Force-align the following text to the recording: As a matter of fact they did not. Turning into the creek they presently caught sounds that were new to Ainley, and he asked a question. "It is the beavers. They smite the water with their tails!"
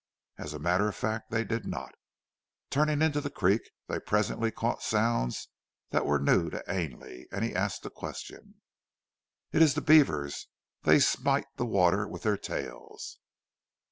As 0.39 0.55
a 0.55 0.57
matter 0.57 0.89
of 0.89 0.95
fact 0.95 1.29
they 1.29 1.43
did 1.43 1.67
not. 1.67 1.93
Turning 2.71 3.03
into 3.03 3.21
the 3.21 3.29
creek 3.29 3.61
they 3.87 3.99
presently 3.99 4.49
caught 4.49 4.81
sounds 4.81 5.49
that 5.91 6.07
were 6.07 6.17
new 6.17 6.49
to 6.49 6.63
Ainley, 6.67 7.27
and 7.31 7.45
he 7.45 7.53
asked 7.53 7.85
a 7.85 7.91
question. 7.91 8.63
"It 9.51 9.61
is 9.61 9.75
the 9.75 9.81
beavers. 9.81 10.47
They 10.81 10.97
smite 10.97 11.45
the 11.57 11.67
water 11.67 12.07
with 12.07 12.23
their 12.23 12.35
tails!" 12.39 13.19